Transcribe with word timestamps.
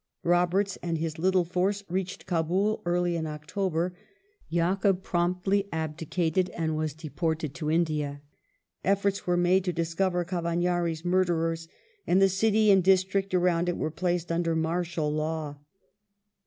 Roberts 0.23 0.79
and 0.81 0.97
his 0.97 1.19
little 1.19 1.43
force 1.45 1.83
reached 1.87 2.25
Kdbul 2.25 2.81
early 2.85 3.15
in 3.15 3.27
October. 3.27 3.95
Yakub 4.49 5.03
promptly 5.03 5.69
abdicated 5.71 6.49
and 6.57 6.75
was 6.75 6.95
de 6.95 7.07
ported 7.11 7.53
to 7.53 7.69
India. 7.69 8.23
Efforts 8.83 9.27
were 9.27 9.37
made 9.37 9.63
to 9.65 9.71
discover 9.71 10.25
Cavagnari's 10.25 11.03
murderei 11.03 11.53
s, 11.53 11.67
and 12.07 12.19
the 12.19 12.29
city 12.29 12.71
and 12.71 12.83
district 12.83 13.35
around 13.35 13.69
it 13.69 13.77
were 13.77 13.91
placed 13.91 14.31
under 14.31 14.55
martial 14.55 15.11
law. 15.11 15.59